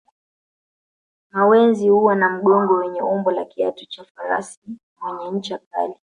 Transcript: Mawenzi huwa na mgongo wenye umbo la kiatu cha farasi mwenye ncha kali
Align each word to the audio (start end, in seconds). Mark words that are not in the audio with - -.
Mawenzi 1.31 1.89
huwa 1.89 2.15
na 2.15 2.29
mgongo 2.29 2.73
wenye 2.75 3.01
umbo 3.01 3.31
la 3.31 3.45
kiatu 3.45 3.85
cha 3.85 4.05
farasi 4.05 4.59
mwenye 5.01 5.31
ncha 5.31 5.57
kali 5.57 5.93